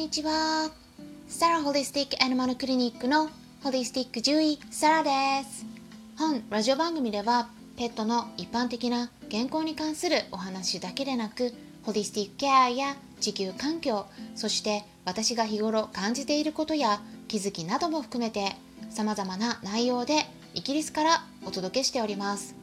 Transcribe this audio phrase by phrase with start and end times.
[0.00, 0.70] にちは。
[1.28, 3.28] サラホリスティックアニマルクリニックの
[3.62, 5.66] ホリスティック獣医サラです。
[6.16, 11.52] 本ラジオ番組ではペットの一般的な健康に関するお話だけでなく
[11.82, 18.56] ホリスティックケアや地球環境そして私が日頃感じていることや気づきなども含めて
[18.88, 22.54] 様々な内容でイギリスからお届けしております。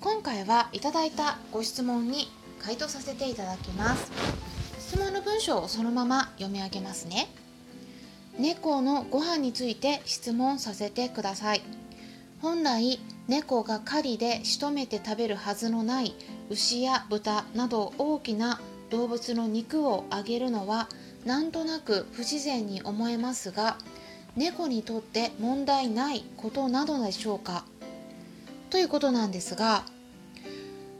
[0.00, 2.30] 今回はいただいたご質問に
[2.62, 4.49] 回答させていただきます。
[4.90, 7.28] 質問の文章をそのまま読み上げますね。
[8.40, 11.62] 猫のご飯について質問させてください。
[12.42, 16.16] 本来猫が狩りで仕留めて食べるはずのない
[16.48, 20.88] 牛や豚など大きな動物の肉をあげるのは
[21.24, 23.78] なんとなく不自然に思えますが
[24.34, 27.64] 猫にとって問題ないことなどでしょうか？
[28.70, 29.84] ということなんですが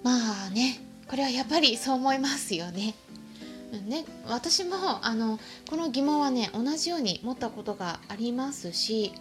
[0.04, 2.94] まあねこれはやっぱりそう思いますよね。
[3.78, 9.12] ね、私もあのこの疑問はね同じように持ったことがありますし、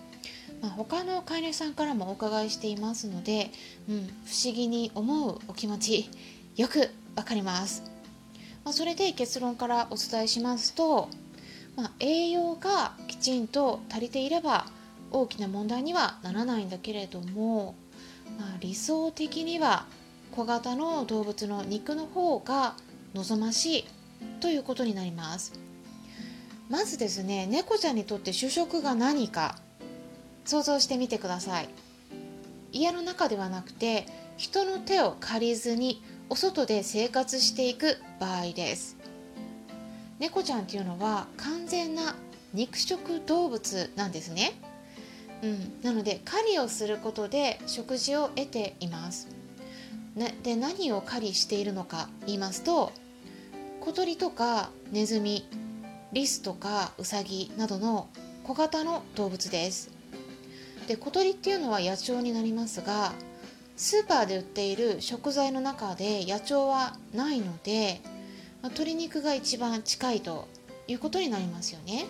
[0.62, 3.52] まあ、他の飼い主さんからもお伺いしていますので、
[3.88, 6.10] うん、不思議に思うお気持ち
[6.56, 7.84] よくわかります、
[8.64, 11.10] まあ、それで結論からお伝えしますと、
[11.76, 14.66] まあ、栄養がきちんと足りていれば
[15.12, 17.76] 大きな問題にはならないんだけれども、
[18.40, 19.86] まあ、理想的には
[20.32, 22.76] 小型の動物の肉の方が
[23.14, 23.99] 望ましい。
[24.40, 25.54] ということになります。
[26.70, 29.58] まずですね猫ちゃんにとって主食が何か。
[30.46, 31.70] 想像してみてください。
[32.72, 38.98] 家の中ではなくて人の手を借りずにお外で生活していく場合です。
[40.20, 42.16] 猫ちゃんっていうのは完全な
[42.54, 44.54] 肉食動物なんですね、
[45.44, 49.28] うん、なので狩りをすることで食事を得ています、
[50.44, 52.92] で何を狩りしているのか言いますと
[53.90, 55.50] 小鳥とかネズミ
[56.14, 58.08] リスとかウサギなどの
[58.44, 59.90] 小型の動物です。
[60.88, 63.14] で小鳥っていうのは野鳥になりますが
[63.78, 68.02] スーパーで売っている食材の中で野鳥はないので、
[68.62, 70.48] ま、鶏肉が一番近いと
[70.88, 72.06] いうことになりますよね。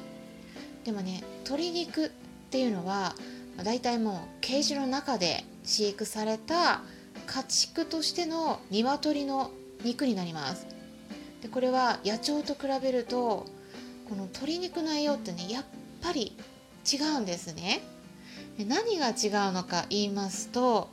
[0.84, 2.10] でもね鶏肉っ
[2.50, 3.16] ていうのは、
[3.56, 6.82] まあ、大体もうケージの中で飼育された
[7.26, 9.52] 家畜としての鶏の
[9.86, 10.79] 肉になります。
[11.42, 13.46] でこれは野鳥と比べると
[14.08, 15.64] この鶏肉の栄養ってねやっ
[16.02, 16.36] ぱり
[16.92, 17.82] 違うんですね。
[18.58, 20.90] で何が違うのか言いますと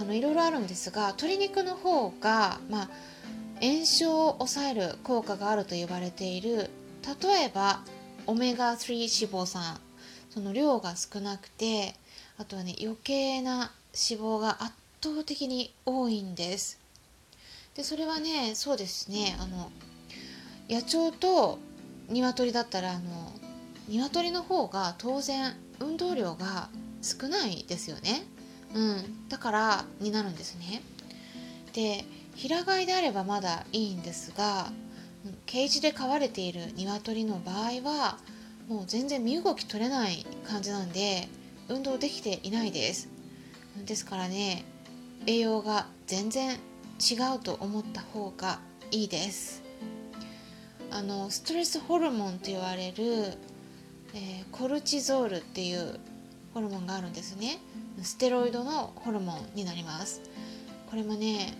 [0.00, 2.88] あのいろいろあるんですが鶏肉の方が、まあ、
[3.60, 6.70] 炎症を抑える効果があると言われている
[7.22, 7.80] 例えば
[8.26, 9.80] オメガ3脂肪酸
[10.30, 11.94] その量が少なくて
[12.38, 16.81] あとはね余計な脂肪が圧倒的に多いんです。
[17.76, 19.70] でそれはねそうですねあの
[20.68, 21.58] 野鳥と
[22.08, 23.32] 鶏だったらあの
[23.88, 26.68] 鶏の方が当然運動量が
[27.02, 28.24] 少ないですよね、
[28.74, 30.82] うん、だからになるんですね。
[31.72, 34.70] で平飼いであればまだいいんですが
[35.46, 38.18] ケージで飼われている鶏の場合は
[38.68, 41.28] もう全然身動き取れない感じなんで
[41.68, 43.08] 運動できていないです。
[43.86, 44.64] ですからね
[45.26, 46.58] 栄養が全然
[47.00, 48.60] 違うと思った方が
[48.90, 49.62] いいです。
[50.90, 53.04] あのストレスホルモンと言われる、
[54.14, 55.98] えー、コルチゾールっていう
[56.52, 57.58] ホルモンがあるんですね。
[58.02, 60.20] ステロイドのホルモンになります。
[60.90, 61.54] これもね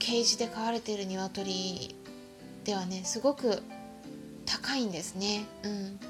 [0.00, 1.94] ケージで飼われている鶏
[2.64, 3.62] ではねすごく
[4.44, 6.00] 高いんですね、うん、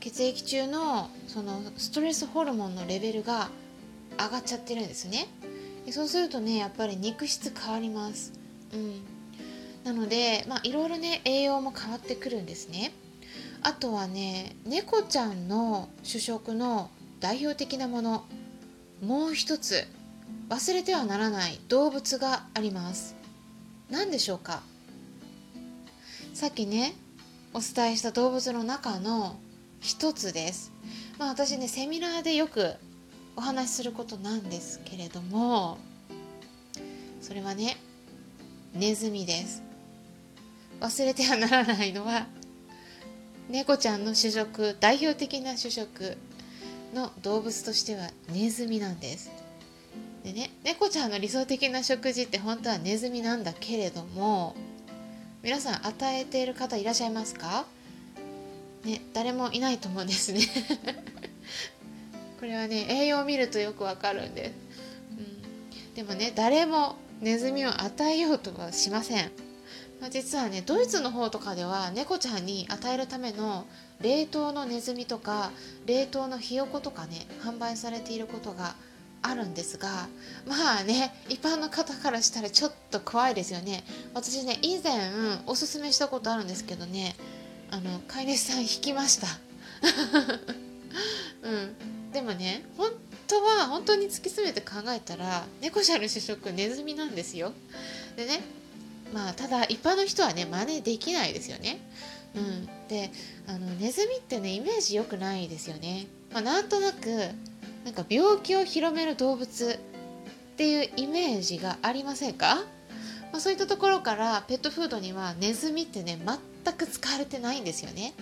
[0.00, 3.50] 血液中のそのストレスホルモンのレベルが
[4.18, 5.26] 上がっちゃってるんですね。
[5.90, 8.32] そうするとねやっぱり肉質変わります。
[8.72, 9.02] うん。
[9.84, 12.92] なのでまあいろいろね栄養も変わってくるんですね。
[13.62, 18.24] あとはね猫ちゃんの主食の代表的なもの
[19.02, 19.86] もう一つ
[20.48, 23.14] 忘れてはならない動物があります。
[23.90, 24.62] 何でしょうか？
[26.32, 26.94] さっきね
[27.52, 29.36] お伝えした動物の中の
[29.80, 30.72] 一つです。
[31.18, 32.76] まあ私ねセミナーでよく
[33.36, 35.78] お話しすることなんですけれども
[37.20, 37.76] それはね
[38.74, 39.62] ネズミです。
[40.80, 42.26] 忘れてはならないのは
[43.48, 46.16] 猫ちゃんの主食代表的な主食
[46.94, 49.30] の動物としてはネズミなんです。
[50.24, 54.54] でね猫ちゃんの理想的な食事って本当はネズミなんだけれども
[55.42, 57.64] 皆さん与えている方いらっしゃいますか？
[58.84, 60.40] ね誰もいないと思うんですね。
[62.42, 64.46] これはね栄養を見るとよくわかるんで。
[64.46, 64.52] す、
[65.86, 69.30] うん、でもね誰もネズミを与えようとはしません、
[70.10, 73.64] 実はねドイツの方とかでは猫ちゃんに与えるための
[74.00, 75.52] 冷凍のネズミとか
[75.86, 78.74] 冷凍のひよことかね販売されていることが
[79.22, 80.08] あるんですが
[80.44, 83.84] まあね一般の方からしたらちょっと怖いですよね。
[84.14, 85.12] 私ね以前
[85.46, 87.14] おすすめしたことあるんですけどね
[87.70, 89.28] あの飼い主さん引きました。
[91.48, 91.91] うん。
[92.12, 92.90] でもね本
[93.26, 97.52] 当は本当に突き詰めて考えたら猫ちゃんの主食ネズミなんですよ。
[98.16, 98.40] でね
[99.12, 101.80] まあただ一般の人はね真似できないですよね。
[102.34, 103.10] うん、で
[103.46, 107.06] あのネズミってねイメージ良くないですよね、まあ、なんとなく
[107.84, 109.76] なんか病気を広める動物っ
[110.56, 112.62] ていうイメージがありませんか、ま
[113.38, 116.18] あ、そういったところからペットフードにはネズミってね
[116.64, 118.14] 全く使われてないんですよね。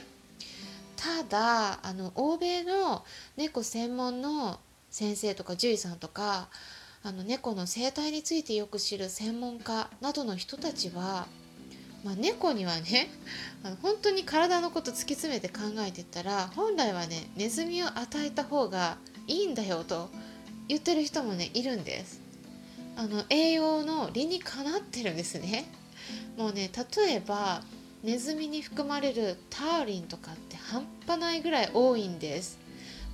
[1.01, 3.07] ただあの欧米の
[3.39, 4.61] 猫専門の
[4.91, 6.51] 先生とか獣医さんとか
[7.03, 11.27] あの猫の生態についてよく知る専門家などの人たちは、
[12.05, 13.09] まあ、猫にはね
[13.65, 20.11] あの本当に体のこと突き詰めて考えてったら本来はねネズミを与えた方がいいんだよと
[20.69, 22.21] 言ってる人もねいるんです。
[22.97, 25.65] あの栄養の理にかなってるんですね。
[26.37, 27.63] もうね例えば
[28.03, 32.59] ネズミに含まれるタウリンとかって半端ないぐらい多いんです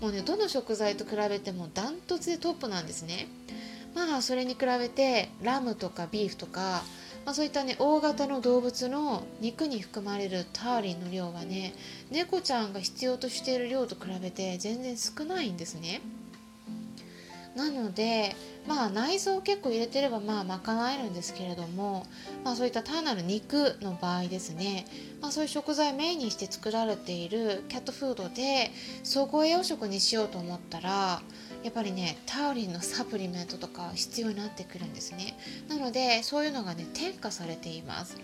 [0.00, 3.28] もうねどの食材と比べてもダントツでトップなんですね
[3.94, 6.82] まあそれに比べてラムとかビーフとか
[7.26, 11.74] まあ、そういったね大型の動物の肉に含まれるターリンの量はね
[12.12, 16.00] 猫ちゃんが必要としている量と比べて全然少ないんですね。
[17.56, 18.36] なので
[18.68, 22.06] まあ内臓を結構入れてればまあ賄えるんですけれども、
[22.44, 24.86] まあ、そういった単なる肉の場合ですね、
[25.22, 28.70] まあ、そういう食材をメインにして作られているキャットフードで
[29.02, 31.22] 総合栄養食にしようと思ったら
[31.62, 35.36] やっぱりねタウリンのサプリメントとか必要になってくるんですね。
[35.68, 38.16] なのでそういうのがね添加されています。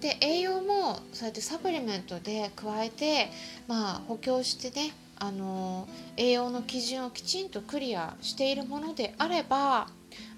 [0.00, 3.30] で栄養もそうやってサプリメントで加えて
[3.68, 4.92] まあ補強してね
[5.22, 5.86] あの
[6.16, 9.86] 栄養の基準をきちんとクリアしているものであれば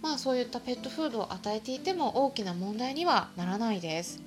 [0.03, 4.21] まあそういったペットフードを与えていても大きな問題にはならないです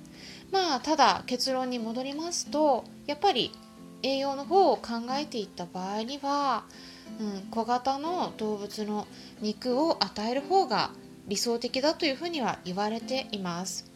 [0.50, 3.52] まあただ結論に戻りますとやっぱり
[4.02, 6.64] 栄養の方を考えていった場合には
[7.20, 9.06] うん、小型の動物の
[9.40, 10.90] 肉を与える方が
[11.26, 13.90] 理想的だというふうには言われています。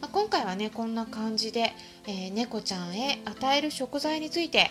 [0.00, 1.72] まあ、今回はねこんな感じで、
[2.06, 4.70] えー、猫ちゃんへ与える食材について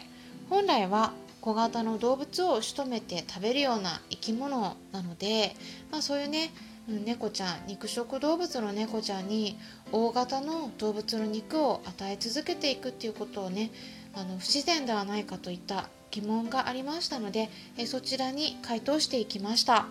[0.50, 5.56] 本来は小型の動物を仕留めて食べるような生き物なので、
[5.92, 6.52] まあ、そういうね
[6.88, 9.58] 猫ちゃん肉食動物の猫ちゃんに
[9.92, 13.70] 大型の動物の肉を与え続けていくっていうことをね
[14.16, 19.86] あの不自然ではないかといった疑問がありましたので、えそちらに回答していきました。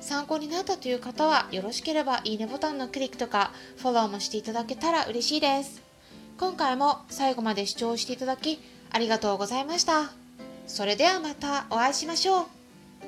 [0.00, 5.82] 参考になったという方はよろしければいいねボタンのクリックとかフォローもしていただけたら嬉しいです。
[6.38, 8.58] 今回も最後まで視聴していただき
[8.92, 10.12] ありがとうございました
[10.66, 12.44] それではまたお会いしましょう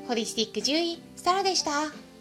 [0.08, 2.13] ホリスティック獣医サラでした。